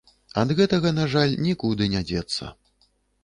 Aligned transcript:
Ад 0.43 0.53
гэтага, 0.59 0.93
на 0.99 1.05
жаль, 1.15 1.35
нікуды 1.47 1.89
не 1.97 2.01
дзецца. 2.13 2.51